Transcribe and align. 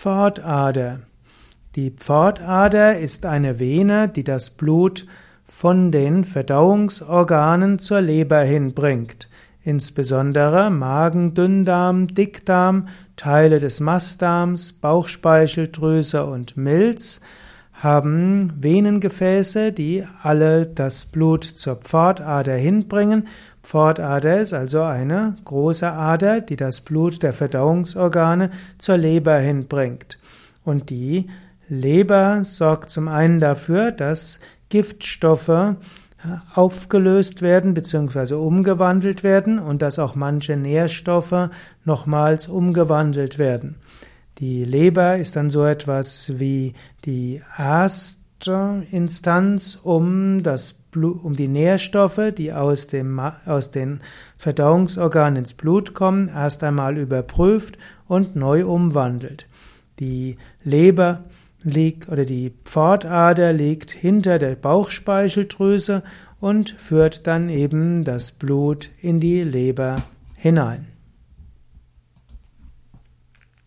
Pfortader. 0.00 1.00
Die 1.76 1.90
Pfortader 1.90 2.98
ist 2.98 3.26
eine 3.26 3.58
Vene, 3.58 4.08
die 4.08 4.24
das 4.24 4.48
Blut 4.48 5.06
von 5.44 5.92
den 5.92 6.24
Verdauungsorganen 6.24 7.78
zur 7.78 8.00
Leber 8.00 8.40
hinbringt. 8.40 9.28
Insbesondere 9.62 10.70
Magen, 10.70 11.34
Dünndarm, 11.34 12.06
Dickdarm, 12.06 12.88
Teile 13.16 13.60
des 13.60 13.80
Mastdarms, 13.80 14.72
Bauchspeicheldrüse 14.72 16.24
und 16.24 16.56
Milz 16.56 17.20
haben 17.80 18.52
Venengefäße, 18.60 19.72
die 19.72 20.04
alle 20.22 20.66
das 20.66 21.06
Blut 21.06 21.44
zur 21.44 21.76
Pfortader 21.76 22.54
hinbringen. 22.54 23.26
Pfortader 23.62 24.40
ist 24.40 24.52
also 24.52 24.82
eine 24.82 25.36
große 25.44 25.90
Ader, 25.90 26.42
die 26.42 26.56
das 26.56 26.82
Blut 26.82 27.22
der 27.22 27.32
Verdauungsorgane 27.32 28.50
zur 28.78 28.98
Leber 28.98 29.38
hinbringt. 29.38 30.18
Und 30.62 30.90
die 30.90 31.30
Leber 31.68 32.44
sorgt 32.44 32.90
zum 32.90 33.08
einen 33.08 33.40
dafür, 33.40 33.92
dass 33.92 34.40
Giftstoffe 34.68 35.76
aufgelöst 36.54 37.40
werden 37.40 37.72
bzw. 37.72 38.34
umgewandelt 38.34 39.22
werden 39.22 39.58
und 39.58 39.80
dass 39.80 39.98
auch 39.98 40.14
manche 40.14 40.56
Nährstoffe 40.56 41.48
nochmals 41.84 42.46
umgewandelt 42.48 43.38
werden. 43.38 43.76
Die 44.40 44.64
Leber 44.64 45.18
ist 45.18 45.36
dann 45.36 45.50
so 45.50 45.64
etwas 45.66 46.38
wie 46.38 46.72
die 47.04 47.42
erste 47.58 48.82
Instanz, 48.90 49.78
um 49.82 50.42
das 50.42 50.72
Blut, 50.72 51.22
um 51.22 51.36
die 51.36 51.46
Nährstoffe, 51.46 52.32
die 52.36 52.50
aus, 52.54 52.86
dem, 52.86 53.20
aus 53.44 53.70
den 53.70 54.00
Verdauungsorganen 54.38 55.40
ins 55.40 55.52
Blut 55.52 55.92
kommen, 55.92 56.28
erst 56.28 56.64
einmal 56.64 56.96
überprüft 56.96 57.76
und 58.08 58.34
neu 58.34 58.64
umwandelt. 58.64 59.46
Die 59.98 60.38
Leber 60.64 61.24
liegt 61.62 62.08
oder 62.08 62.24
die 62.24 62.54
Pfortader 62.64 63.52
liegt 63.52 63.90
hinter 63.90 64.38
der 64.38 64.54
Bauchspeicheldrüse 64.54 66.02
und 66.40 66.70
führt 66.70 67.26
dann 67.26 67.50
eben 67.50 68.04
das 68.04 68.32
Blut 68.32 68.88
in 69.02 69.20
die 69.20 69.42
Leber 69.42 70.02
hinein. 70.34 70.86